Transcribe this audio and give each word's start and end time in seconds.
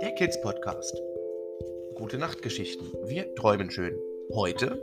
Der 0.00 0.12
Kids 0.16 0.40
Podcast. 0.40 0.96
Gute 1.96 2.18
Nachtgeschichten. 2.18 2.86
Wir 3.02 3.34
träumen 3.34 3.70
schön. 3.70 3.98
Heute 4.32 4.80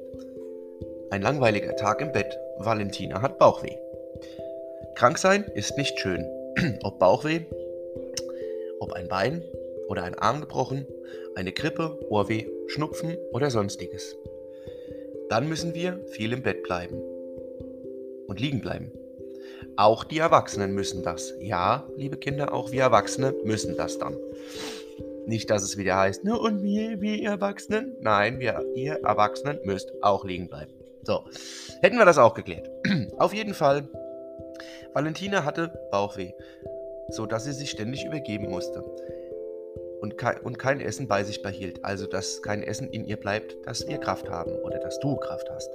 ein 1.10 1.22
langweiliger 1.22 1.76
Tag 1.78 2.02
im 2.02 2.12
Bett. 2.12 2.38
Valentina 2.58 3.22
hat 3.22 3.40
Bauchweh. 3.40 3.78
Krank 4.96 5.18
sein 5.18 5.46
ist 5.56 5.78
nicht 5.78 5.98
schön. 6.00 6.26
Ob 6.84 7.00
Bauchweh, 7.00 7.46
ob 8.82 8.92
ein 8.92 9.08
Bein 9.08 9.44
oder 9.88 10.04
ein 10.04 10.16
Arm 10.16 10.42
gebrochen, 10.42 10.86
eine 11.36 11.54
Grippe, 11.54 11.98
Ohrweh, 12.10 12.46
Schnupfen 12.68 13.16
oder 13.32 13.52
sonstiges. 13.52 14.18
Dann 15.30 15.48
müssen 15.48 15.74
wir 15.74 16.00
viel 16.08 16.34
im 16.34 16.42
Bett 16.42 16.64
bleiben 16.64 17.02
und 18.28 18.42
liegen 18.42 18.60
bleiben. 18.60 18.92
Auch 19.76 20.04
die 20.04 20.20
Erwachsenen 20.20 20.74
müssen 20.74 21.04
das. 21.04 21.34
Ja, 21.40 21.88
liebe 21.96 22.18
Kinder, 22.18 22.54
auch 22.54 22.72
wir 22.72 22.84
Erwachsene 22.84 23.34
müssen 23.44 23.78
das 23.78 23.98
dann. 24.00 24.16
Nicht, 25.26 25.50
dass 25.50 25.62
es 25.62 25.78
wieder 25.78 25.98
heißt, 25.98 26.24
nur 26.24 26.42
und 26.42 26.64
wir, 26.64 27.02
wir 27.02 27.22
Erwachsenen. 27.24 27.96
Nein, 28.00 28.40
wir, 28.40 28.64
ihr 28.76 29.04
Erwachsenen 29.04 29.60
müsst 29.64 29.92
auch 30.02 30.24
liegen 30.24 30.48
bleiben. 30.48 30.72
So, 31.04 31.26
hätten 31.82 31.98
wir 31.98 32.06
das 32.06 32.18
auch 32.18 32.34
geklärt. 32.34 32.70
Auf 33.18 33.34
jeden 33.34 33.54
Fall, 33.54 33.88
Valentina 34.94 35.44
hatte 35.44 35.72
Bauchweh, 35.92 36.32
so 37.10 37.26
dass 37.26 37.44
sie 37.44 37.54
sich 37.54 37.72
ständig 37.72 38.06
übergeben 38.06 38.50
musste 38.50 38.84
und 40.02 40.18
kein, 40.18 40.40
und 40.40 40.60
kein 40.60 40.80
Essen 40.80 41.08
bei 41.08 41.24
sich 41.24 41.42
behielt. 41.42 41.84
Also, 41.84 42.08
dass 42.08 42.42
kein 42.42 42.64
Essen 42.64 42.90
in 42.90 43.06
ihr 43.06 43.18
bleibt, 43.18 43.56
dass 43.66 43.88
wir 43.88 43.98
Kraft 44.00 44.30
haben 44.30 44.52
oder 44.64 44.80
dass 44.80 45.00
du 45.00 45.16
Kraft 45.18 45.50
hast. 45.50 45.70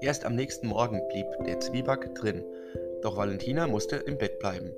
Erst 0.00 0.24
am 0.24 0.34
nächsten 0.34 0.66
Morgen 0.66 1.00
blieb 1.08 1.26
der 1.46 1.60
Zwieback 1.60 2.14
drin, 2.14 2.44
doch 3.02 3.16
Valentina 3.16 3.66
musste 3.66 3.96
im 3.96 4.18
Bett 4.18 4.38
bleiben. 4.38 4.72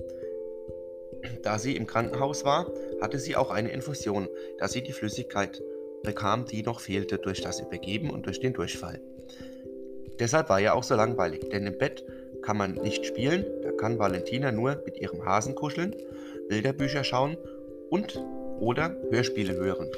Da 1.42 1.58
sie 1.58 1.76
im 1.76 1.86
Krankenhaus 1.86 2.44
war, 2.44 2.70
hatte 3.00 3.18
sie 3.18 3.36
auch 3.36 3.50
eine 3.50 3.70
Infusion, 3.70 4.28
da 4.58 4.68
sie 4.68 4.82
die 4.82 4.92
Flüssigkeit 4.92 5.62
bekam, 6.02 6.44
die 6.44 6.62
noch 6.62 6.80
fehlte 6.80 7.18
durch 7.18 7.40
das 7.40 7.60
Übergeben 7.60 8.10
und 8.10 8.26
durch 8.26 8.40
den 8.40 8.52
Durchfall. 8.52 9.00
Deshalb 10.18 10.48
war 10.48 10.60
ja 10.60 10.74
auch 10.74 10.84
so 10.84 10.94
langweilig, 10.94 11.48
denn 11.48 11.66
im 11.66 11.78
Bett 11.78 12.04
kann 12.42 12.56
man 12.56 12.74
nicht 12.74 13.06
spielen, 13.06 13.44
da 13.62 13.72
kann 13.72 13.98
Valentina 13.98 14.52
nur 14.52 14.82
mit 14.84 14.98
ihrem 14.98 15.24
Hasen 15.24 15.54
kuscheln, 15.54 15.96
Bilderbücher 16.48 17.04
schauen 17.04 17.36
und 17.90 18.22
oder 18.60 18.96
Hörspiele 19.10 19.54
hören. 19.54 19.90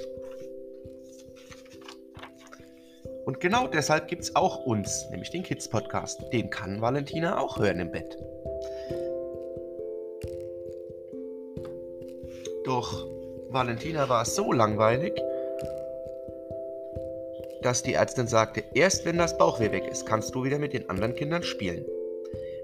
Und 3.26 3.40
genau 3.40 3.66
deshalb 3.66 4.06
gibt 4.06 4.22
es 4.22 4.36
auch 4.36 4.64
uns, 4.64 5.10
nämlich 5.10 5.30
den 5.30 5.42
Kids 5.42 5.68
Podcast. 5.68 6.22
Den 6.32 6.48
kann 6.48 6.80
Valentina 6.80 7.40
auch 7.40 7.58
hören 7.58 7.80
im 7.80 7.90
Bett. 7.90 8.16
Doch 12.64 13.04
Valentina 13.48 14.08
war 14.08 14.24
so 14.24 14.52
langweilig, 14.52 15.12
dass 17.62 17.82
die 17.82 17.94
Ärztin 17.94 18.28
sagte, 18.28 18.62
erst 18.74 19.04
wenn 19.04 19.18
das 19.18 19.36
Bauchweh 19.36 19.72
weg 19.72 19.88
ist, 19.90 20.06
kannst 20.06 20.32
du 20.36 20.44
wieder 20.44 20.60
mit 20.60 20.72
den 20.72 20.88
anderen 20.88 21.16
Kindern 21.16 21.42
spielen. 21.42 21.84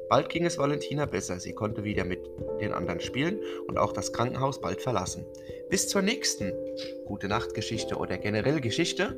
Bald 0.08 0.28
ging 0.28 0.44
es 0.44 0.58
Valentina 0.58 1.06
besser, 1.06 1.40
sie 1.40 1.54
konnte 1.54 1.82
wieder 1.82 2.04
mit 2.04 2.20
den 2.60 2.72
anderen 2.72 3.00
spielen 3.00 3.40
und 3.66 3.78
auch 3.78 3.92
das 3.92 4.12
Krankenhaus 4.12 4.60
bald 4.60 4.80
verlassen. 4.80 5.26
Bis 5.70 5.88
zur 5.88 6.02
nächsten 6.02 6.52
Gute 7.04 7.26
Nacht 7.26 7.54
Geschichte 7.54 7.96
oder 7.96 8.16
generell 8.16 8.60
Geschichte 8.60 9.16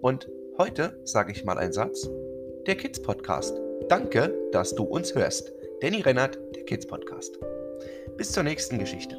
und 0.00 0.28
Heute 0.58 1.00
sage 1.04 1.30
ich 1.30 1.44
mal 1.44 1.56
einen 1.56 1.72
Satz. 1.72 2.10
Der 2.66 2.74
Kids 2.74 3.00
Podcast. 3.00 3.56
Danke, 3.88 4.34
dass 4.50 4.74
du 4.74 4.82
uns 4.82 5.14
hörst. 5.14 5.52
Danny 5.80 6.00
Rennert, 6.00 6.36
der 6.56 6.64
Kids 6.64 6.84
Podcast. 6.84 7.38
Bis 8.16 8.32
zur 8.32 8.42
nächsten 8.42 8.76
Geschichte. 8.80 9.16